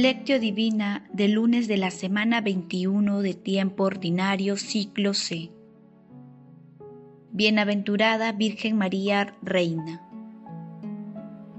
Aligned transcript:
Lectio 0.00 0.38
Divina 0.38 1.08
del 1.12 1.32
lunes 1.32 1.66
de 1.66 1.76
la 1.76 1.90
semana 1.90 2.40
21 2.40 3.20
de 3.20 3.34
tiempo 3.34 3.82
ordinario 3.82 4.56
ciclo 4.56 5.12
C. 5.12 5.50
Bienaventurada 7.32 8.30
Virgen 8.30 8.76
María 8.76 9.34
Reina. 9.42 10.08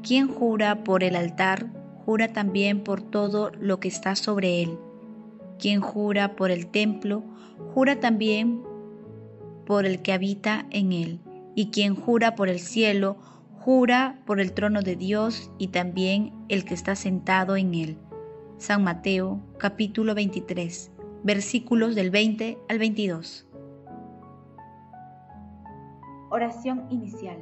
Quien 0.03 0.29
jura 0.29 0.85
por 0.85 1.03
el 1.03 1.17
altar, 1.17 1.67
jura 2.05 2.31
también 2.31 2.81
por 2.85 3.01
todo 3.01 3.51
lo 3.59 3.81
que 3.81 3.89
está 3.89 4.15
sobre 4.15 4.63
él. 4.63 4.77
Quien 5.59 5.81
jura 5.81 6.37
por 6.37 6.49
el 6.49 6.67
templo, 6.67 7.25
jura 7.73 7.99
también 7.99 8.63
por 9.65 9.85
el 9.85 10.01
que 10.01 10.13
habita 10.13 10.65
en 10.69 10.93
él. 10.93 11.19
Y 11.55 11.71
quien 11.71 11.93
jura 11.93 12.35
por 12.35 12.47
el 12.47 12.61
cielo, 12.61 13.17
jura 13.59 14.21
por 14.25 14.39
el 14.39 14.53
trono 14.53 14.81
de 14.81 14.95
Dios 14.95 15.51
y 15.57 15.67
también 15.67 16.31
el 16.47 16.63
que 16.63 16.73
está 16.73 16.95
sentado 16.95 17.57
en 17.57 17.75
él 17.75 17.97
San 18.59 18.83
Mateo 18.83 19.39
capítulo 19.57 20.13
23, 20.13 20.91
versículos 21.23 21.95
del 21.95 22.11
20 22.11 22.57
al 22.67 22.77
22. 22.77 23.47
Oración 26.29 26.85
inicial. 26.89 27.37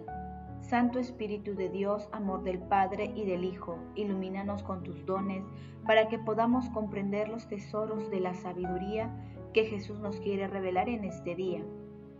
Santo 0.61 0.99
Espíritu 0.99 1.55
de 1.55 1.69
Dios, 1.69 2.07
amor 2.11 2.43
del 2.43 2.59
Padre 2.59 3.11
y 3.15 3.25
del 3.25 3.45
Hijo, 3.45 3.79
ilumínanos 3.95 4.61
con 4.61 4.83
tus 4.83 5.07
dones 5.07 5.43
para 5.87 6.07
que 6.07 6.19
podamos 6.19 6.69
comprender 6.69 7.29
los 7.29 7.47
tesoros 7.47 8.11
de 8.11 8.19
la 8.19 8.35
sabiduría 8.35 9.09
que 9.55 9.65
Jesús 9.65 9.99
nos 9.99 10.19
quiere 10.19 10.47
revelar 10.47 10.87
en 10.87 11.03
este 11.03 11.33
día. 11.33 11.63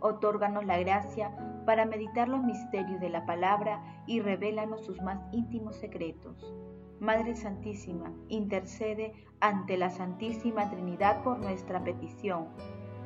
Otórganos 0.00 0.66
la 0.66 0.76
gracia 0.76 1.30
para 1.66 1.86
meditar 1.86 2.28
los 2.28 2.42
misterios 2.42 3.00
de 3.00 3.10
la 3.10 3.24
palabra 3.26 3.80
y 4.08 4.18
revélanos 4.18 4.84
sus 4.84 5.00
más 5.02 5.20
íntimos 5.30 5.76
secretos. 5.76 6.52
Madre 7.00 7.36
Santísima, 7.36 8.12
intercede 8.28 9.12
ante 9.40 9.76
la 9.76 9.88
Santísima 9.88 10.68
Trinidad 10.68 11.22
por 11.22 11.38
nuestra 11.38 11.82
petición. 11.84 12.46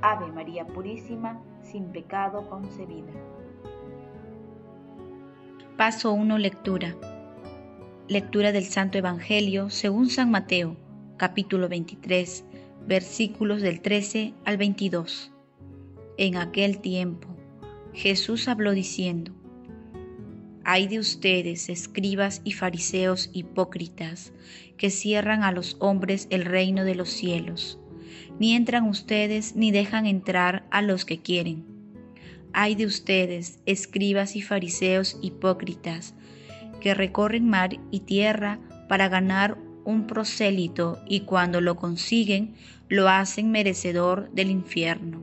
Ave 0.01 0.33
María 0.33 0.67
Purísima, 0.67 1.43
sin 1.63 1.93
pecado 1.93 2.49
concebida. 2.49 3.13
Paso 5.77 6.13
1. 6.13 6.39
Lectura. 6.39 6.97
Lectura 8.09 8.51
del 8.51 8.65
Santo 8.65 8.97
Evangelio 8.97 9.69
según 9.69 10.09
San 10.09 10.31
Mateo, 10.31 10.77
capítulo 11.19 11.69
23, 11.69 12.45
versículos 12.87 13.61
del 13.61 13.83
13 13.83 14.33
al 14.47 14.57
22. 14.57 15.33
En 16.17 16.37
aquel 16.37 16.81
tiempo, 16.81 17.29
Jesús 17.93 18.49
habló 18.49 18.73
diciendo, 18.73 19.33
hay 20.65 20.87
de 20.87 20.99
ustedes, 20.99 21.69
escribas 21.69 22.41
y 22.45 22.53
fariseos 22.53 23.31
hipócritas, 23.33 24.33
que 24.77 24.91
cierran 24.91 25.43
a 25.45 25.53
los 25.53 25.77
hombres 25.81 26.27
el 26.31 26.45
reino 26.45 26.85
de 26.85 26.95
los 26.95 27.11
cielos. 27.11 27.79
Ni 28.39 28.55
entran 28.55 28.89
ustedes 28.89 29.57
ni 29.57 29.71
dejan 29.71 30.07
entrar 30.07 30.67
a 30.71 30.83
los 30.83 31.05
que 31.05 31.21
quieren. 31.21 31.65
Hay 32.53 32.75
de 32.75 32.87
ustedes, 32.87 33.61
escribas 33.67 34.37
y 34.37 34.43
fariseos 34.43 35.19
hipócritas, 35.23 36.15
que 36.81 36.95
recorren 36.95 37.49
mar 37.49 37.79
y 37.91 38.01
tierra 38.01 38.59
para 38.89 39.09
ganar 39.09 39.57
un 39.85 40.07
prosélito 40.07 40.99
y 41.09 41.21
cuando 41.21 41.61
lo 41.61 41.77
consiguen 41.77 42.55
lo 42.89 43.09
hacen 43.09 43.51
merecedor 43.51 44.31
del 44.33 44.51
infierno, 44.51 45.23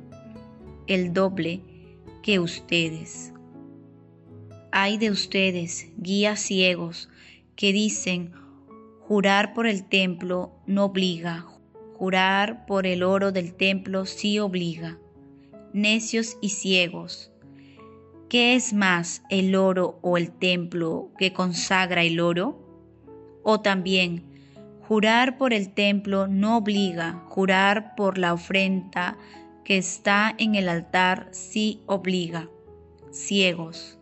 el 0.87 1.13
doble 1.13 1.61
que 2.23 2.39
ustedes. 2.39 3.33
Hay 4.71 4.99
de 4.99 5.09
ustedes, 5.09 5.87
guías 5.97 6.41
ciegos, 6.41 7.09
que 7.55 7.73
dicen, 7.73 8.33
jurar 8.99 9.55
por 9.55 9.65
el 9.65 9.83
templo 9.89 10.51
no 10.67 10.85
obliga, 10.85 11.47
jurar 11.95 12.67
por 12.67 12.85
el 12.85 13.01
oro 13.01 13.31
del 13.31 13.55
templo 13.55 14.05
sí 14.05 14.37
obliga. 14.37 14.99
Necios 15.73 16.37
y 16.39 16.49
ciegos, 16.49 17.31
¿qué 18.29 18.55
es 18.55 18.71
más 18.71 19.23
el 19.31 19.55
oro 19.55 19.97
o 20.03 20.17
el 20.17 20.31
templo 20.31 21.09
que 21.17 21.33
consagra 21.33 22.03
el 22.03 22.19
oro? 22.19 22.63
O 23.41 23.61
también, 23.61 24.23
jurar 24.87 25.39
por 25.39 25.51
el 25.51 25.73
templo 25.73 26.27
no 26.27 26.57
obliga, 26.57 27.23
jurar 27.27 27.95
por 27.95 28.19
la 28.19 28.33
ofrenda 28.33 29.17
que 29.65 29.77
está 29.77 30.35
en 30.37 30.53
el 30.53 30.69
altar 30.69 31.29
sí 31.31 31.81
obliga. 31.87 32.49
Ciegos. 33.11 33.98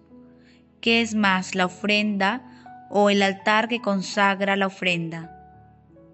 ¿Qué 0.82 1.02
es 1.02 1.16
más, 1.16 1.56
la 1.56 1.66
ofrenda 1.66 2.44
o 2.90 3.10
el 3.10 3.22
altar 3.22 3.68
que 3.68 3.82
consagra 3.82 4.56
la 4.56 4.68
ofrenda? 4.68 5.34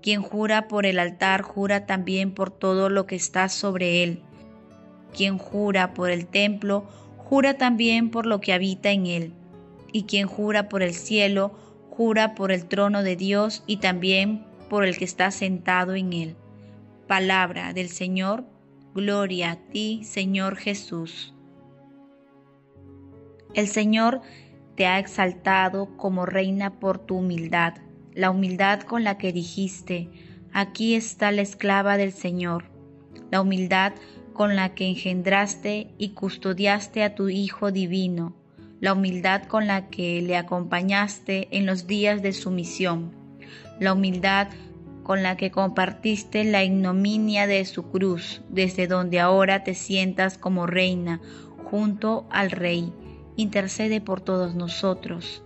Quien 0.02 0.22
jura 0.22 0.68
por 0.68 0.86
el 0.86 1.00
altar 1.00 1.42
jura 1.42 1.86
también 1.86 2.34
por 2.34 2.50
todo 2.52 2.90
lo 2.90 3.06
que 3.06 3.16
está 3.16 3.50
sobre 3.50 4.04
él. 4.04 4.22
Quien 5.16 5.38
jura 5.38 5.94
por 5.94 6.10
el 6.10 6.28
templo 6.28 6.88
jura 7.18 7.58
también 7.58 8.10
por 8.10 8.26
lo 8.26 8.42
que 8.42 8.54
habita 8.54 8.92
en 8.92 9.06
él. 9.06 9.34
Y 9.92 10.04
quien 10.04 10.28
jura 10.28 10.70
por 10.70 10.82
el 10.82 10.94
cielo 10.94 11.54
jura 11.90 12.34
por 12.34 12.52
el 12.52 12.66
trono 12.66 13.04
de 13.04 13.16
Dios 13.16 13.64
y 13.68 13.78
también 13.78 14.46
por 14.70 14.84
el 14.84 14.98
que 14.98 15.06
está 15.06 15.30
sentado 15.30 15.94
en 15.94 16.14
él. 16.14 16.36
Palabra 17.08 17.74
del 17.74 17.90
Señor, 17.90 18.46
gloria 18.96 19.52
a 19.52 19.56
ti, 19.58 20.02
Señor 20.04 20.56
Jesús. 20.56 21.34
El 23.54 23.68
Señor 23.68 24.22
te 24.76 24.86
ha 24.88 25.00
exaltado 25.00 25.96
como 25.98 26.26
reina 26.26 26.80
por 26.80 27.00
tu 27.00 27.18
humildad, 27.18 27.76
la 28.14 28.32
humildad 28.32 28.82
con 28.82 29.04
la 29.04 29.18
que 29.18 29.32
dijiste, 29.32 30.10
aquí 30.52 30.96
está 30.96 31.32
la 31.32 31.42
esclava 31.42 31.98
del 31.98 32.12
Señor, 32.12 32.66
la 33.32 33.42
humildad 33.42 33.94
con 34.34 34.56
la 34.56 34.74
que 34.74 34.88
engendraste 34.88 35.94
y 35.98 36.10
custodiaste 36.10 37.04
a 37.04 37.14
tu 37.16 37.30
Hijo 37.30 37.72
divino, 37.72 38.36
la 38.80 38.94
humildad 38.94 39.44
con 39.44 39.68
la 39.68 39.90
que 39.90 40.22
le 40.22 40.38
acompañaste 40.38 41.48
en 41.52 41.66
los 41.66 41.86
días 41.88 42.22
de 42.22 42.34
su 42.34 42.50
misión, 42.50 43.12
la 43.80 43.94
humildad 43.94 44.48
con 45.04 45.22
la 45.22 45.38
que 45.38 45.52
compartiste 45.52 46.44
la 46.46 46.64
ignominia 46.64 47.46
de 47.46 47.64
su 47.66 47.92
cruz, 47.92 48.42
desde 48.50 48.88
donde 48.88 49.20
ahora 49.20 49.64
te 49.64 49.76
sientas 49.76 50.38
como 50.38 50.66
reina 50.66 51.22
junto 51.70 52.26
al 52.32 52.52
Rey 52.52 52.92
intercede 53.36 54.02
por 54.02 54.22
todos 54.22 54.56
nosotros. 54.56 55.44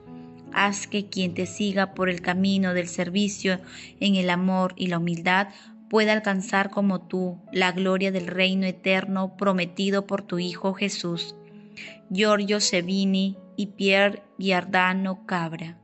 Haz 0.53 0.87
que 0.87 1.07
quien 1.09 1.33
te 1.33 1.45
siga 1.45 1.93
por 1.93 2.09
el 2.09 2.21
camino 2.21 2.73
del 2.73 2.87
servicio 2.87 3.59
en 3.99 4.15
el 4.15 4.29
amor 4.29 4.73
y 4.75 4.87
la 4.87 4.97
humildad 4.97 5.49
pueda 5.89 6.13
alcanzar 6.13 6.69
como 6.69 7.01
tú 7.01 7.39
la 7.51 7.71
gloria 7.71 8.11
del 8.11 8.27
reino 8.27 8.65
eterno 8.65 9.37
prometido 9.37 10.05
por 10.05 10.21
tu 10.21 10.39
Hijo 10.39 10.73
Jesús. 10.73 11.35
Giorgio 12.09 12.59
Sevini 12.59 13.37
y 13.55 13.67
Pierre 13.67 14.23
Giardano 14.37 15.25
Cabra. 15.25 15.77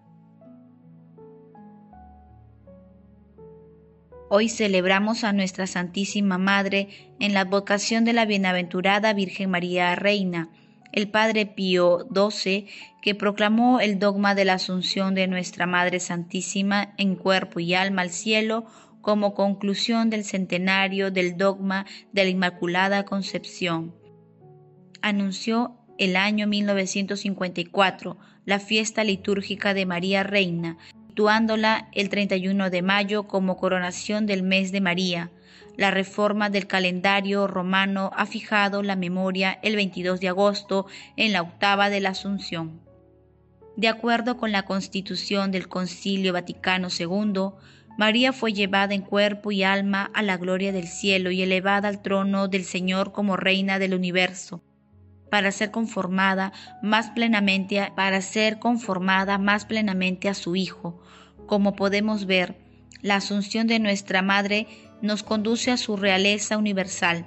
Hoy 4.29 4.49
celebramos 4.49 5.23
a 5.23 5.31
nuestra 5.31 5.67
Santísima 5.67 6.39
Madre 6.39 6.87
en 7.19 7.33
la 7.35 7.45
vocación 7.45 8.03
de 8.03 8.13
la 8.13 8.25
Bienaventurada 8.25 9.13
Virgen 9.13 9.51
María 9.51 9.93
Reina 9.95 10.49
el 10.93 11.09
Padre 11.09 11.45
Pío 11.45 12.07
XII, 12.13 12.67
que 13.01 13.15
proclamó 13.15 13.81
el 13.81 13.99
dogma 13.99 14.35
de 14.35 14.45
la 14.45 14.53
Asunción 14.53 15.15
de 15.15 15.27
Nuestra 15.27 15.65
Madre 15.65 15.99
Santísima 15.99 16.93
en 16.97 17.15
cuerpo 17.15 17.59
y 17.59 17.73
alma 17.73 18.03
al 18.03 18.11
cielo 18.11 18.65
como 19.01 19.33
conclusión 19.33 20.09
del 20.09 20.23
centenario 20.23 21.11
del 21.11 21.35
dogma 21.35 21.85
de 22.13 22.23
la 22.23 22.29
Inmaculada 22.29 23.03
Concepción. 23.03 23.93
Anunció 25.01 25.75
el 25.97 26.15
año 26.15 26.47
1954 26.47 28.17
la 28.45 28.59
fiesta 28.59 29.03
litúrgica 29.03 29.73
de 29.73 29.85
María 29.85 30.23
Reina, 30.23 30.77
situándola 31.13 31.89
el 31.91 32.09
31 32.09 32.71
de 32.71 32.81
mayo 32.81 33.27
como 33.27 33.55
coronación 33.55 34.25
del 34.25 34.41
mes 34.41 34.71
de 34.71 34.81
María, 34.81 35.29
la 35.77 35.91
reforma 35.91 36.49
del 36.49 36.65
calendario 36.65 37.45
romano 37.45 38.09
ha 38.15 38.25
fijado 38.25 38.81
la 38.81 38.95
memoria 38.95 39.59
el 39.61 39.75
22 39.75 40.19
de 40.19 40.29
agosto 40.29 40.87
en 41.15 41.31
la 41.31 41.43
octava 41.43 41.91
de 41.91 41.99
la 41.99 42.09
Asunción. 42.09 42.81
De 43.77 43.89
acuerdo 43.89 44.37
con 44.37 44.51
la 44.51 44.63
constitución 44.63 45.51
del 45.51 45.67
Concilio 45.67 46.33
Vaticano 46.33 46.87
II, 46.89 47.51
María 47.95 48.33
fue 48.33 48.51
llevada 48.51 48.95
en 48.95 49.03
cuerpo 49.03 49.51
y 49.51 49.61
alma 49.61 50.09
a 50.15 50.23
la 50.23 50.37
gloria 50.37 50.71
del 50.71 50.87
cielo 50.87 51.29
y 51.29 51.43
elevada 51.43 51.89
al 51.89 52.01
trono 52.01 52.47
del 52.47 52.63
Señor 52.63 53.11
como 53.11 53.37
reina 53.37 53.77
del 53.77 53.93
universo, 53.93 54.63
para 55.33 55.51
ser 55.51 55.71
conformada 55.71 56.53
más 56.83 57.09
plenamente 57.09 57.91
para 57.95 58.21
ser 58.21 58.59
conformada 58.59 59.39
más 59.39 59.65
plenamente 59.65 60.29
a 60.29 60.35
su 60.35 60.55
Hijo. 60.55 61.01
Como 61.47 61.75
podemos 61.75 62.27
ver, 62.27 62.55
la 63.01 63.15
asunción 63.15 63.65
de 63.65 63.79
nuestra 63.79 64.21
Madre 64.21 64.67
nos 65.01 65.23
conduce 65.23 65.71
a 65.71 65.77
su 65.77 65.97
realeza 65.97 66.59
universal. 66.59 67.25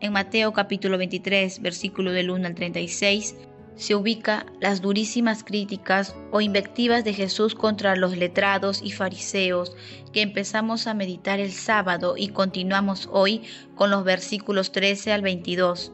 En 0.00 0.12
Mateo 0.12 0.52
capítulo 0.52 0.98
23, 0.98 1.62
versículo 1.62 2.12
del 2.12 2.28
1 2.28 2.48
al 2.48 2.54
36, 2.54 3.34
se 3.76 3.94
ubica 3.94 4.44
las 4.60 4.82
durísimas 4.82 5.42
críticas 5.42 6.14
o 6.30 6.42
invectivas 6.42 7.02
de 7.02 7.14
Jesús 7.14 7.54
contra 7.54 7.96
los 7.96 8.14
letrados 8.14 8.82
y 8.82 8.90
fariseos 8.90 9.74
que 10.12 10.20
empezamos 10.20 10.86
a 10.86 10.92
meditar 10.92 11.40
el 11.40 11.52
sábado 11.52 12.14
y 12.18 12.28
continuamos 12.28 13.08
hoy 13.10 13.40
con 13.74 13.90
los 13.90 14.04
versículos 14.04 14.70
13 14.70 15.12
al 15.12 15.22
22. 15.22 15.92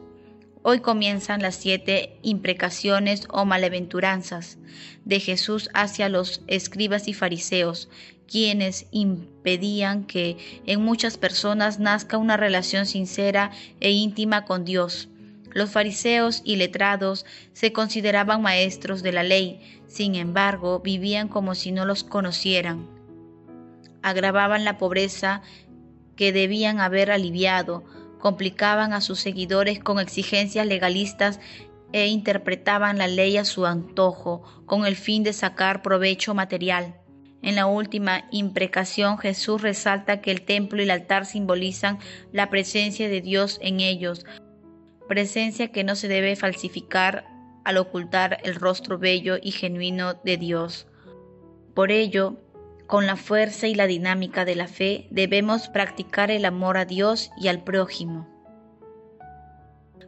Hoy 0.67 0.79
comienzan 0.79 1.43
las 1.43 1.57
siete 1.57 2.17
imprecaciones 2.23 3.27
o 3.29 3.45
maleventuranzas 3.45 4.57
de 5.03 5.19
Jesús 5.19 5.69
hacia 5.75 6.09
los 6.09 6.41
escribas 6.47 7.07
y 7.07 7.13
fariseos, 7.13 7.87
quienes 8.27 8.87
impedían 8.89 10.05
que 10.05 10.37
en 10.65 10.81
muchas 10.81 11.19
personas 11.19 11.77
nazca 11.77 12.17
una 12.17 12.35
relación 12.35 12.87
sincera 12.87 13.51
e 13.79 13.91
íntima 13.91 14.45
con 14.45 14.65
Dios. 14.65 15.07
Los 15.51 15.69
fariseos 15.69 16.41
y 16.43 16.55
letrados 16.55 17.27
se 17.53 17.71
consideraban 17.71 18.41
maestros 18.41 19.03
de 19.03 19.11
la 19.11 19.21
ley, 19.21 19.61
sin 19.85 20.15
embargo 20.15 20.79
vivían 20.79 21.27
como 21.27 21.53
si 21.53 21.71
no 21.71 21.85
los 21.85 22.03
conocieran. 22.03 22.87
Agravaban 24.01 24.65
la 24.65 24.79
pobreza 24.79 25.43
que 26.15 26.33
debían 26.33 26.79
haber 26.79 27.11
aliviado, 27.11 27.83
complicaban 28.25 28.91
a 28.93 29.01
sus 29.01 29.19
seguidores 29.19 29.77
con 29.77 29.99
exigencias 29.99 30.65
legalistas 30.65 31.39
e 31.93 32.07
interpretaban 32.07 32.97
la 32.97 33.05
ley 33.05 33.37
a 33.37 33.45
su 33.45 33.67
antojo 33.67 34.41
con 34.65 34.87
el 34.87 34.95
fin 34.95 35.21
de 35.21 35.31
sacar 35.31 35.83
provecho 35.83 36.33
material. 36.33 36.95
En 37.43 37.53
la 37.53 37.67
última 37.67 38.25
imprecación 38.31 39.19
Jesús 39.19 39.61
resalta 39.61 40.21
que 40.21 40.31
el 40.31 40.41
templo 40.41 40.79
y 40.81 40.85
el 40.85 40.89
altar 40.89 41.27
simbolizan 41.27 41.99
la 42.31 42.49
presencia 42.49 43.09
de 43.09 43.21
Dios 43.21 43.59
en 43.61 43.79
ellos, 43.79 44.25
presencia 45.07 45.67
que 45.67 45.83
no 45.83 45.95
se 45.95 46.07
debe 46.07 46.35
falsificar 46.35 47.27
al 47.63 47.77
ocultar 47.77 48.39
el 48.43 48.55
rostro 48.55 48.97
bello 48.97 49.37
y 49.39 49.51
genuino 49.51 50.15
de 50.15 50.37
Dios. 50.37 50.87
Por 51.75 51.91
ello, 51.91 52.39
con 52.87 53.07
la 53.07 53.15
fuerza 53.15 53.67
y 53.67 53.75
la 53.75 53.87
dinámica 53.87 54.45
de 54.45 54.55
la 54.55 54.67
fe 54.67 55.07
debemos 55.11 55.67
practicar 55.69 56.31
el 56.31 56.45
amor 56.45 56.77
a 56.77 56.85
Dios 56.85 57.31
y 57.37 57.47
al 57.47 57.63
prójimo. 57.63 58.27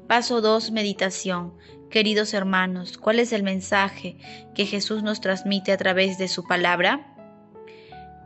Paso 0.07 0.41
2. 0.41 0.71
Meditación. 0.71 1.53
Queridos 1.89 2.33
hermanos, 2.33 2.97
¿cuál 2.97 3.19
es 3.19 3.33
el 3.33 3.43
mensaje 3.43 4.17
que 4.55 4.65
Jesús 4.65 5.03
nos 5.03 5.21
transmite 5.21 5.71
a 5.71 5.77
través 5.77 6.17
de 6.17 6.27
su 6.27 6.45
palabra? 6.45 7.16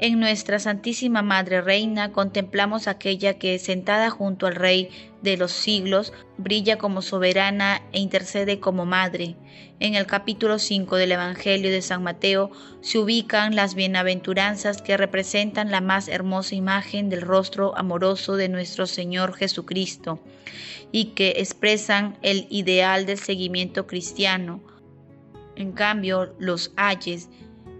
En 0.01 0.19
nuestra 0.19 0.57
Santísima 0.57 1.21
Madre 1.21 1.62
Reina 1.62 2.12
contemplamos 2.12 2.88
aquella 2.88 3.36
que, 3.36 3.59
sentada 3.59 4.09
junto 4.09 4.48
al 4.48 4.56
Rey 4.56 4.89
de 5.21 5.38
los 5.38 5.51
siglos, 5.51 6.12
brilla 6.39 6.80
como 6.80 7.03
soberana 7.03 7.83
e 7.92 8.00
intercede 8.00 8.59
como 8.59 8.88
Madre. 8.88 9.36
En 9.80 9.94
el 9.94 10.07
capítulo 10.07 10.57
5 10.57 10.95
del 10.95 11.12
Evangelio 11.12 11.69
de 11.69 11.83
San 11.83 12.01
Mateo 12.01 12.50
se 12.81 12.98
ubican 12.98 13.56
las 13.56 13.75
bienaventuranzas 13.75 14.81
que 14.81 14.98
representan 14.98 15.69
la 15.69 15.81
más 15.81 16.07
hermosa 16.07 16.56
imagen 16.56 17.09
del 17.09 17.21
rostro 17.21 17.77
amoroso 17.77 18.38
de 18.38 18.50
nuestro 18.50 18.88
Señor 18.88 19.36
Jesucristo 19.36 20.19
y 20.92 21.13
que 21.13 21.36
expresan 21.38 22.18
el 22.24 22.47
ideal 22.50 23.06
del 23.06 23.19
seguimiento 23.19 23.86
cristiano. 23.86 24.63
En 25.56 25.74
cambio, 25.74 26.33
los 26.39 26.74
ayes 26.75 27.30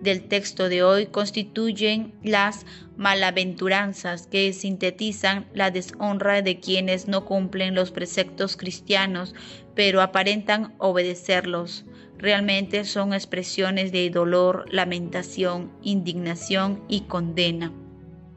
del 0.02 0.28
texto 0.28 0.68
de 0.68 0.84
hoy 0.84 1.06
constituyen 1.06 2.14
las 2.24 2.66
malaventuranzas 2.98 4.28
que 4.28 4.52
sintetizan 4.54 5.48
la 5.54 5.72
deshonra 5.72 6.42
de 6.42 6.60
quienes 6.60 7.08
no 7.08 7.26
cumplen 7.26 7.76
los 7.76 7.92
preceptos 7.92 8.58
cristianos, 8.58 9.36
pero 9.76 10.02
aparentan 10.02 10.74
obedecerlos. 10.80 11.86
Realmente 12.18 12.84
son 12.86 13.14
expresiones 13.14 13.92
de 13.92 14.10
dolor, 14.10 14.66
lamentación, 14.72 15.72
indignación 15.82 16.84
y 16.88 17.02
condena. 17.02 17.72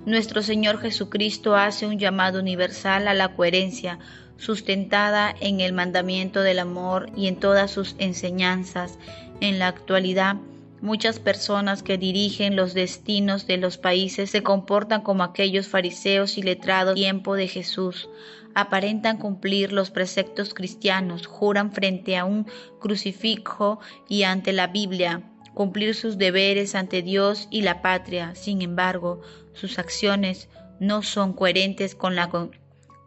Nuestro 0.07 0.43
Señor 0.43 0.81
Jesucristo 0.81 1.57
hace 1.57 1.87
un 1.87 1.99
llamado 1.99 2.41
universal 2.41 3.09
a 3.09 3.15
la 3.15 3.35
coherencia, 3.35 3.99
sustentada 4.37 5.35
en 5.41 5.61
el 5.61 5.73
mandamiento 5.73 6.43
del 6.43 6.59
amor 6.59 7.11
y 7.17 7.27
en 7.27 7.37
todas 7.37 7.71
sus 7.71 7.95
enseñanzas. 7.99 8.99
En 9.41 9.59
la 9.59 9.69
actualidad, 9.69 10.37
Muchas 10.85 11.19
personas 11.19 11.83
que 11.83 11.97
dirigen 11.97 12.57
los 12.57 12.75
destinos 12.75 13.47
de 13.47 13.57
los 13.57 13.79
países 13.79 14.29
se 14.29 14.43
comportan 14.43 15.01
como 15.01 15.23
aquellos 15.23 15.67
fariseos 15.67 16.37
y 16.37 16.43
letrados 16.43 16.95
tiempo 16.95 17.37
de 17.37 17.49
Jesús. 17.49 18.11
Aparentan 18.55 19.17
cumplir 19.17 19.73
los 19.73 19.91
preceptos 19.91 20.53
cristianos, 20.53 21.27
juran 21.27 21.73
frente 21.73 22.19
a 22.19 22.27
un 22.27 22.47
crucifijo 22.81 23.81
y 24.11 24.25
ante 24.25 24.53
la 24.53 24.67
Biblia, 24.67 25.23
cumplir 25.55 25.95
sus 25.95 26.19
deberes 26.19 26.75
ante 26.75 27.01
Dios 27.01 27.49
y 27.51 27.63
la 27.63 27.81
patria. 27.81 28.35
Sin 28.35 28.61
embargo, 28.61 29.23
sus 29.55 29.79
acciones 29.79 30.51
no 30.81 31.01
son 31.01 31.33
coherentes 31.33 31.95
con 31.95 32.15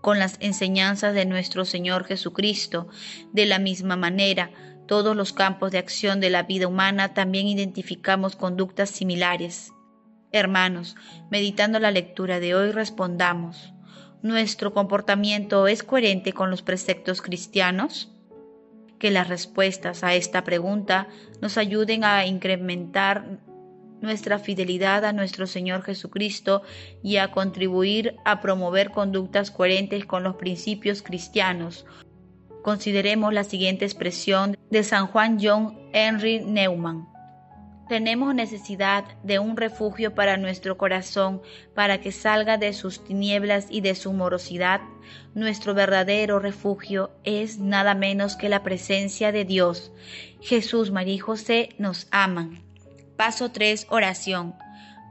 con 0.02 0.18
las 0.18 0.38
enseñanzas 0.40 1.14
de 1.14 1.26
nuestro 1.26 1.64
Señor 1.64 2.06
Jesucristo. 2.06 2.88
De 3.34 3.46
la 3.46 3.60
misma 3.60 3.98
manera, 3.98 4.50
todos 4.88 5.16
los 5.16 5.34
campos 5.34 5.72
de 5.72 5.78
acción 5.78 6.20
de 6.20 6.30
la 6.30 6.44
vida 6.44 6.68
humana 6.68 7.14
también 7.14 7.48
identificamos 7.48 8.36
conductas 8.36 8.90
similares. 8.90 9.72
Hermanos, 10.32 10.96
meditando 11.30 11.80
la 11.80 11.92
lectura 11.92 12.40
de 12.40 12.56
hoy, 12.56 12.72
respondamos, 12.72 13.74
¿nuestro 14.22 14.74
comportamiento 14.74 15.68
es 15.68 15.84
coherente 15.84 16.34
con 16.34 16.50
los 16.50 16.62
preceptos 16.62 17.22
cristianos? 17.22 18.12
Que 19.00 19.12
las 19.12 19.28
respuestas 19.28 20.04
a 20.04 20.16
esta 20.16 20.44
pregunta 20.44 21.08
nos 21.42 21.58
ayuden 21.58 22.04
a 22.04 22.26
incrementar 22.26 23.40
nuestra 24.02 24.40
fidelidad 24.40 25.06
a 25.06 25.14
nuestro 25.14 25.48
Señor 25.48 25.84
Jesucristo 25.84 26.62
y 27.04 27.18
a 27.18 27.32
contribuir 27.32 28.16
a 28.26 28.42
promover 28.42 28.92
conductas 28.92 29.52
coherentes 29.52 30.06
con 30.06 30.24
los 30.24 30.36
principios 30.36 31.02
cristianos, 31.02 31.86
Consideremos 32.68 33.34
la 33.34 33.46
siguiente 33.46 33.86
expresión 33.86 34.58
de 34.70 34.84
San 34.84 35.08
Juan 35.08 35.38
John 35.42 35.80
Henry 35.94 36.42
Neumann. 36.42 37.08
Tenemos 37.88 38.36
necesidad 38.36 39.06
de 39.24 39.40
un 39.40 39.56
refugio 39.56 40.14
para 40.14 40.36
nuestro 40.36 40.78
corazón, 40.78 41.42
para 41.74 42.02
que 42.02 42.12
salga 42.12 42.58
de 42.58 42.74
sus 42.74 43.06
tinieblas 43.06 43.68
y 43.70 43.80
de 43.80 43.96
su 43.96 44.12
morosidad. 44.12 44.82
Nuestro 45.34 45.76
verdadero 45.76 46.40
refugio 46.40 47.12
es 47.24 47.58
nada 47.58 47.96
menos 47.96 48.36
que 48.36 48.50
la 48.50 48.64
presencia 48.64 49.32
de 49.32 49.46
Dios. 49.46 49.94
Jesús, 50.42 50.92
María 50.92 51.14
y 51.14 51.20
José 51.20 51.70
nos 51.78 52.10
aman. 52.12 52.66
Paso 53.16 53.50
3. 53.50 53.88
Oración. 53.92 54.56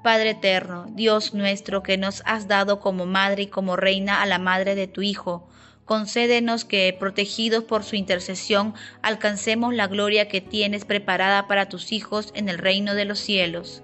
Padre 0.03 0.33
eterno, 0.33 0.89
Dios 0.91 1.33
nuestro, 1.33 1.83
que 1.83 1.97
nos 1.97 2.23
has 2.27 2.49
dado 2.49 2.81
como 2.81 3.07
madre 3.07 3.45
y 3.45 3.47
como 3.47 3.77
reina 3.77 4.21
a 4.21 4.27
la 4.27 4.39
madre 4.39 4.75
de 4.75 4.89
tu 4.89 5.01
Hijo, 5.01 5.49
concédenos 5.87 6.67
que, 6.67 6.95
protegidos 6.99 7.65
por 7.65 7.83
su 7.83 7.97
intercesión, 7.97 8.75
alcancemos 9.01 9.73
la 9.73 9.87
gloria 9.87 10.29
que 10.29 10.43
tienes 10.43 10.85
preparada 10.85 11.47
para 11.47 11.71
tus 11.71 11.93
hijos 11.93 12.33
en 12.35 12.51
el 12.51 12.59
reino 12.59 12.95
de 12.95 13.07
los 13.07 13.19
cielos. 13.19 13.83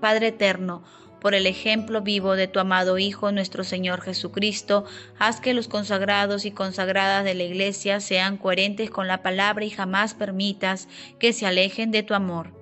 Padre 0.00 0.28
eterno, 0.28 0.84
por 1.24 1.34
el 1.34 1.46
ejemplo 1.46 2.02
vivo 2.02 2.36
de 2.36 2.48
tu 2.48 2.60
amado 2.60 2.98
Hijo, 2.98 3.32
nuestro 3.32 3.64
Señor 3.64 4.02
Jesucristo, 4.02 4.84
haz 5.18 5.40
que 5.40 5.54
los 5.54 5.68
consagrados 5.68 6.44
y 6.44 6.50
consagradas 6.50 7.24
de 7.24 7.32
la 7.32 7.44
Iglesia 7.44 8.00
sean 8.00 8.36
coherentes 8.36 8.90
con 8.90 9.08
la 9.08 9.22
palabra 9.22 9.64
y 9.64 9.70
jamás 9.70 10.12
permitas 10.12 10.86
que 11.18 11.32
se 11.32 11.46
alejen 11.46 11.90
de 11.90 12.02
tu 12.02 12.12
amor. 12.12 12.52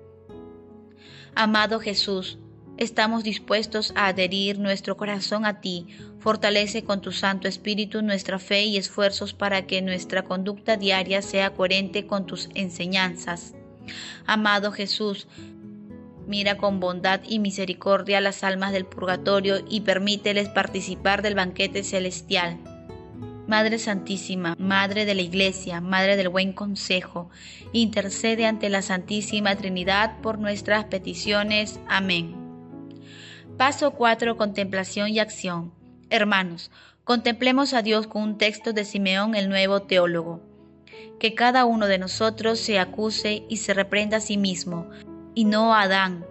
Amado 1.35 1.81
Jesús, 1.81 2.39
estamos 2.77 3.25
dispuestos 3.25 3.93
a 3.97 4.07
adherir 4.07 4.61
nuestro 4.61 4.97
corazón 4.97 5.45
a 5.45 5.61
ti. 5.61 5.89
Fortalece 6.23 6.85
con 6.85 7.01
tu 7.01 7.11
Santo 7.11 7.49
Espíritu 7.49 8.01
nuestra 8.01 8.39
fe 8.39 8.63
y 8.63 8.77
esfuerzos 8.77 9.35
para 9.35 9.67
que 9.67 9.83
nuestra 9.83 10.23
conducta 10.23 10.77
diaria 10.77 11.21
sea 11.21 11.51
coherente 11.51 12.07
con 12.07 12.27
tus 12.27 12.49
enseñanzas. 12.55 13.55
Amado 14.25 14.71
Jesús, 14.71 15.27
mira 16.29 16.59
con 16.59 16.79
bondad 16.79 17.23
y 17.29 17.41
misericordia 17.41 18.21
las 18.21 18.45
almas 18.45 18.71
del 18.71 18.85
purgatorio 18.85 19.65
y 19.69 19.81
permíteles 19.81 20.49
participar 20.49 21.23
del 21.23 21.35
banquete 21.35 21.83
celestial. 21.83 22.57
Madre 23.49 23.81
Santísima, 23.81 24.55
Madre 24.61 25.05
de 25.05 25.17
la 25.17 25.23
Iglesia, 25.23 25.81
Madre 25.81 26.17
del 26.17 26.29
Buen 26.29 26.53
Consejo, 26.53 27.31
intercede 27.73 28.47
ante 28.47 28.69
la 28.69 28.83
Santísima 28.83 29.57
Trinidad 29.57 30.21
por 30.21 30.39
nuestras 30.39 30.85
peticiones. 30.85 31.81
Amén. 31.89 32.37
Paso 33.59 33.91
4. 33.91 34.37
Contemplación 34.37 35.09
y 35.09 35.19
acción. 35.19 35.82
Hermanos, 36.13 36.71
contemplemos 37.05 37.73
a 37.73 37.81
Dios 37.81 38.07
con 38.07 38.23
un 38.23 38.37
texto 38.37 38.75
de 38.75 38.85
Simeón 38.85 39.35
el 39.35 39.49
nuevo 39.49 39.81
teólogo. 39.81 40.43
Que 41.19 41.35
cada 41.35 41.65
uno 41.65 41.87
de 41.87 41.97
nosotros 41.97 42.61
se 42.61 42.79
acuse 42.79 43.45
y 43.49 43.57
se 43.57 43.73
reprenda 43.73 44.19
a 44.19 44.21
sí 44.21 44.37
mismo, 44.37 44.91
y 45.35 45.47
no 45.47 45.73
a 45.73 45.81
Adán, 45.81 46.27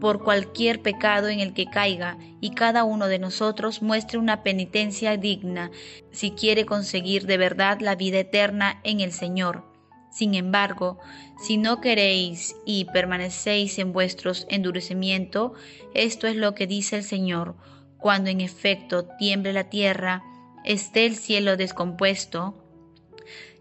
por 0.00 0.24
cualquier 0.24 0.80
pecado 0.80 1.28
en 1.28 1.40
el 1.40 1.52
que 1.52 1.66
caiga, 1.66 2.16
y 2.40 2.52
cada 2.52 2.84
uno 2.84 3.08
de 3.08 3.18
nosotros 3.18 3.82
muestre 3.82 4.16
una 4.16 4.42
penitencia 4.42 5.18
digna, 5.18 5.70
si 6.12 6.30
quiere 6.30 6.64
conseguir 6.64 7.26
de 7.26 7.36
verdad 7.36 7.80
la 7.80 7.94
vida 7.94 8.20
eterna 8.20 8.80
en 8.84 9.00
el 9.00 9.12
Señor. 9.12 9.64
Sin 10.10 10.34
embargo, 10.34 10.98
si 11.38 11.58
no 11.58 11.82
queréis 11.82 12.56
y 12.64 12.86
permanecéis 12.86 13.78
en 13.78 13.92
vuestros 13.92 14.46
endurecimiento, 14.48 15.52
esto 15.92 16.26
es 16.26 16.36
lo 16.36 16.54
que 16.54 16.66
dice 16.66 16.96
el 16.96 17.04
Señor, 17.04 17.54
cuando 17.98 18.30
en 18.30 18.40
efecto 18.40 19.06
tiemble 19.18 19.52
la 19.52 19.64
tierra, 19.64 20.22
esté 20.64 21.06
el 21.06 21.16
cielo 21.16 21.56
descompuesto 21.56 22.54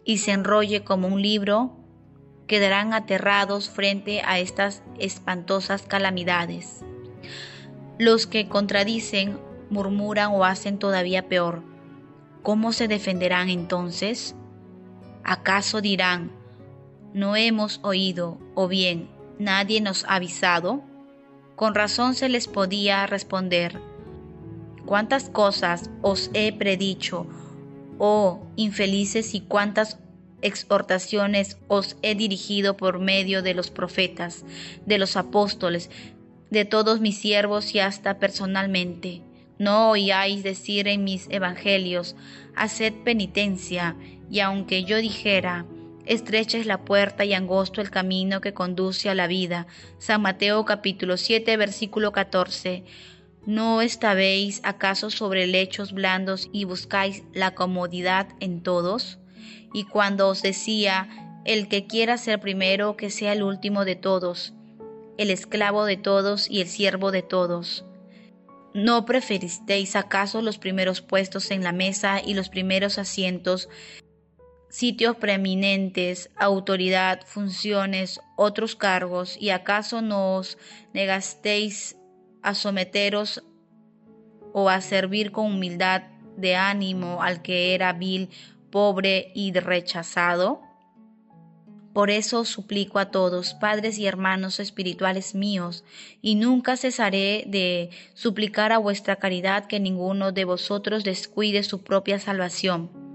y 0.04 0.20
se 0.20 0.32
enrolle 0.32 0.84
como 0.84 1.08
un 1.08 1.22
libro, 1.22 1.78
quedarán 2.48 2.94
aterrados 2.94 3.70
frente 3.70 4.22
a 4.24 4.40
estas 4.40 4.84
espantosas 5.00 5.84
calamidades. 5.84 6.84
Los 7.98 8.28
que 8.28 8.48
contradicen, 8.48 9.40
murmuran 9.70 10.32
o 10.32 10.46
hacen 10.46 10.78
todavía 10.78 11.28
peor. 11.28 11.64
¿Cómo 12.44 12.72
se 12.74 12.88
defenderán 12.88 13.50
entonces? 13.50 14.36
¿Acaso 15.24 15.82
dirán, 15.82 16.32
no 17.14 17.36
hemos 17.36 17.80
oído, 17.82 18.38
o 18.54 18.68
bien 18.68 19.10
nadie 19.40 19.82
nos 19.82 20.04
ha 20.06 20.16
avisado? 20.16 20.84
Con 21.56 21.74
razón 21.74 22.14
se 22.14 22.30
les 22.30 22.48
podía 22.48 23.08
responder, 23.08 23.82
cuántas 24.86 25.30
cosas 25.30 25.90
os 26.02 26.30
he 26.34 26.52
predicho, 26.54 27.28
oh 27.98 28.48
infelices, 28.56 29.34
y 29.34 29.42
cuántas 29.42 30.00
exhortaciones 30.42 31.58
os 31.68 31.98
he 32.02 32.16
dirigido 32.16 32.78
por 32.78 33.00
medio 33.00 33.42
de 33.42 33.54
los 33.54 33.72
profetas, 33.72 34.46
de 34.86 34.98
los 34.98 35.18
apóstoles, 35.18 35.90
de 36.52 36.66
todos 36.66 37.02
mis 37.02 37.18
siervos 37.18 37.74
y 37.74 37.80
hasta 37.80 38.20
personalmente. 38.20 39.22
No 39.58 39.90
oíais 39.90 40.44
decir 40.44 40.88
en 40.88 41.04
mis 41.04 41.28
evangelios, 41.30 42.16
haced 42.56 42.94
penitencia, 43.04 43.96
y 44.30 44.42
aunque 44.42 44.84
yo 44.84 44.98
dijera, 44.98 45.66
Estrecha 46.06 46.60
es 46.60 46.68
la 46.68 46.86
puerta 46.86 47.26
y 47.26 47.34
angosto 47.34 47.82
el 47.82 47.90
camino 47.90 48.40
que 48.40 48.54
conduce 48.54 49.10
a 49.10 49.16
la 49.16 49.26
vida. 49.26 49.66
San 49.98 50.22
Mateo 50.22 50.64
capítulo 50.64 51.18
7 51.18 51.58
versículo 51.58 52.12
14. 52.12 52.84
¿No 53.46 53.82
estabéis 53.82 54.60
acaso 54.64 55.12
sobre 55.12 55.46
lechos 55.46 55.94
blandos 55.94 56.50
y 56.52 56.64
buscáis 56.64 57.24
la 57.32 57.54
comodidad 57.54 58.28
en 58.40 58.64
todos? 58.64 59.20
Y 59.72 59.84
cuando 59.84 60.30
os 60.30 60.42
decía, 60.42 61.42
el 61.46 61.68
que 61.68 61.86
quiera 61.86 62.18
ser 62.18 62.40
primero, 62.40 62.98
que 62.98 63.12
sea 63.12 63.34
el 63.34 63.44
último 63.44 63.86
de 63.86 63.96
todos, 63.96 64.54
el 65.18 65.30
esclavo 65.30 65.86
de 65.86 65.98
todos 65.98 66.50
y 66.50 66.62
el 66.62 66.68
siervo 66.68 67.12
de 67.12 67.22
todos. 67.22 67.86
¿No 68.74 69.06
preferisteis 69.06 69.96
acaso 69.96 70.42
los 70.42 70.58
primeros 70.58 71.02
puestos 71.02 71.52
en 71.52 71.64
la 71.64 71.72
mesa 71.72 72.22
y 72.26 72.34
los 72.34 72.50
primeros 72.50 72.98
asientos 72.98 73.70
sitios 74.70 75.16
preeminentes, 75.16 76.32
autoridad, 76.36 77.22
funciones, 77.26 78.20
otros 78.36 78.76
cargos, 78.76 79.38
y 79.40 79.52
acaso 79.52 80.02
no 80.02 80.36
os 80.36 80.58
negasteis 80.94 81.96
a 82.46 82.54
someteros 82.54 83.44
o 84.54 84.70
a 84.70 84.80
servir 84.80 85.32
con 85.32 85.48
humildad 85.48 86.04
de 86.38 86.56
ánimo 86.56 87.22
al 87.22 87.42
que 87.42 87.74
era 87.74 87.92
vil, 87.92 88.30
pobre 88.70 89.32
y 89.36 89.52
rechazado? 89.52 90.62
Por 91.94 92.10
eso 92.10 92.46
suplico 92.46 93.00
a 93.00 93.10
todos, 93.12 93.54
padres 93.54 93.98
y 93.98 94.06
hermanos 94.06 94.60
espirituales 94.60 95.34
míos, 95.34 95.84
y 96.22 96.36
nunca 96.36 96.78
cesaré 96.78 97.46
de 97.48 97.90
suplicar 98.14 98.72
a 98.72 98.78
vuestra 98.78 99.16
caridad 99.16 99.66
que 99.66 99.80
ninguno 99.80 100.32
de 100.32 100.46
vosotros 100.46 101.04
descuide 101.04 101.64
su 101.64 101.84
propia 101.84 102.20
salvación 102.20 103.06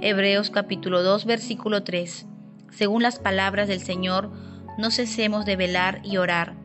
Hebreos 0.00 0.50
capítulo 0.50 1.04
2 1.04 1.24
versículo 1.24 1.84
3. 1.84 2.26
Según 2.72 3.02
las 3.02 3.20
palabras 3.20 3.68
del 3.68 3.80
Señor, 3.80 4.32
no 4.76 4.90
cesemos 4.90 5.44
de 5.46 5.54
velar 5.54 6.00
y 6.02 6.16
orar 6.16 6.63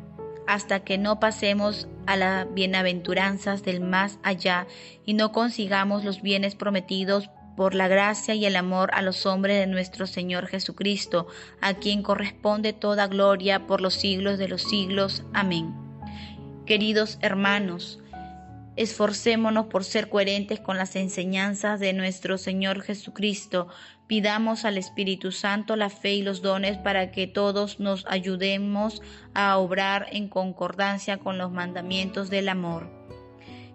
hasta 0.49 0.79
que 0.79 0.97
no 0.97 1.19
pasemos 1.19 1.87
a 2.07 2.15
las 2.15 2.51
bienaventuranzas 2.51 3.61
del 3.61 3.81
más 3.81 4.17
allá 4.23 4.65
y 5.05 5.13
no 5.13 5.31
consigamos 5.31 6.03
los 6.03 6.23
bienes 6.23 6.55
prometidos 6.55 7.29
por 7.55 7.75
la 7.75 7.87
gracia 7.87 8.33
y 8.33 8.47
el 8.47 8.55
amor 8.55 8.89
a 8.93 9.03
los 9.03 9.27
hombres 9.27 9.59
de 9.59 9.67
nuestro 9.67 10.07
Señor 10.07 10.47
Jesucristo, 10.47 11.27
a 11.61 11.75
quien 11.75 12.01
corresponde 12.01 12.73
toda 12.73 13.05
gloria 13.05 13.67
por 13.67 13.79
los 13.79 13.93
siglos 13.93 14.39
de 14.39 14.47
los 14.47 14.63
siglos. 14.63 15.23
Amén. 15.33 15.71
Queridos 16.65 17.19
hermanos, 17.21 17.99
Esforcémonos 18.79 19.65
por 19.65 19.83
ser 19.83 20.07
coherentes 20.07 20.61
con 20.61 20.77
las 20.77 20.95
enseñanzas 20.95 21.81
de 21.81 21.91
nuestro 21.91 22.37
Señor 22.37 22.81
Jesucristo. 22.81 23.67
Pidamos 24.09 24.65
al 24.65 24.79
Espíritu 24.79 25.31
Santo 25.31 25.75
la 25.75 25.91
fe 25.91 26.15
y 26.15 26.23
los 26.23 26.41
dones 26.41 26.79
para 26.79 27.11
que 27.11 27.27
todos 27.27 27.79
nos 27.79 28.07
ayudemos 28.07 29.03
a 29.35 29.55
obrar 29.59 30.07
en 30.11 30.29
concordancia 30.29 31.17
con 31.17 31.37
los 31.37 31.51
mandamientos 31.51 32.31
del 32.31 32.49
amor. 32.49 32.89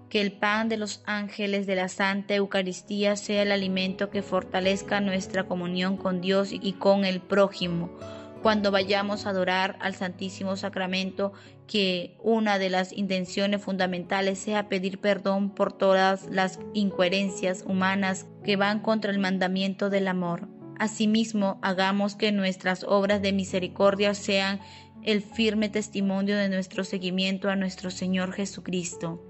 Que 0.08 0.20
el 0.20 0.32
pan 0.32 0.68
de 0.68 0.76
los 0.76 1.04
ángeles 1.06 1.68
de 1.68 1.76
la 1.76 1.88
Santa 1.88 2.34
Eucaristía 2.34 3.14
sea 3.14 3.42
el 3.42 3.52
alimento 3.52 4.10
que 4.10 4.22
fortalezca 4.22 5.00
nuestra 5.00 5.44
comunión 5.44 5.96
con 5.96 6.20
Dios 6.20 6.50
y 6.50 6.72
con 6.72 7.04
el 7.04 7.20
prójimo 7.20 7.96
cuando 8.44 8.70
vayamos 8.70 9.24
a 9.24 9.30
adorar 9.30 9.78
al 9.80 9.94
Santísimo 9.94 10.54
Sacramento, 10.56 11.32
que 11.66 12.14
una 12.22 12.58
de 12.58 12.68
las 12.68 12.92
intenciones 12.92 13.62
fundamentales 13.62 14.38
sea 14.38 14.68
pedir 14.68 15.00
perdón 15.00 15.48
por 15.54 15.72
todas 15.72 16.26
las 16.30 16.58
incoherencias 16.74 17.64
humanas 17.66 18.26
que 18.44 18.56
van 18.56 18.80
contra 18.80 19.12
el 19.12 19.18
mandamiento 19.18 19.88
del 19.88 20.08
amor. 20.08 20.46
Asimismo, 20.78 21.58
hagamos 21.62 22.16
que 22.16 22.32
nuestras 22.32 22.84
obras 22.84 23.22
de 23.22 23.32
misericordia 23.32 24.12
sean 24.12 24.60
el 25.02 25.22
firme 25.22 25.70
testimonio 25.70 26.36
de 26.36 26.50
nuestro 26.50 26.84
seguimiento 26.84 27.48
a 27.48 27.56
nuestro 27.56 27.90
Señor 27.90 28.34
Jesucristo. 28.34 29.24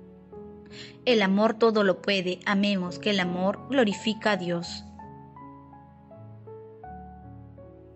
El 1.04 1.22
amor 1.22 1.54
todo 1.54 1.84
lo 1.84 2.02
puede, 2.02 2.40
amemos 2.46 2.98
que 2.98 3.10
el 3.10 3.20
amor 3.20 3.68
glorifica 3.70 4.32
a 4.32 4.36
Dios. 4.36 4.82